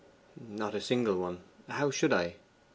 [0.47, 2.37] 'Not a single one: how should I?